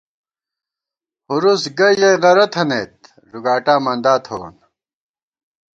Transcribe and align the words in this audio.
ہُرُوس 1.29 1.63
گہ 1.77 1.89
ژَئی 1.99 2.13
غرہ 2.23 2.45
تھنَئیت 2.53 2.93
ݫُگاٹا 3.29 3.75
مندا 3.83 4.13
تھووون 4.23 4.55